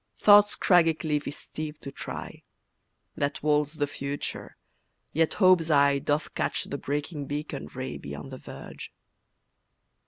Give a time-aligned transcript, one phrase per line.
[0.17, 2.41] Thought's craggy cliff is steep to try,
[3.15, 4.57] That walls the future,
[5.13, 8.91] yet Hope's eye Doth catch the breaking beacon ray Beyond the verge.